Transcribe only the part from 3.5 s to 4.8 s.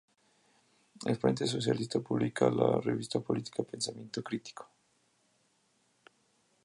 "Pensamiento Crítico".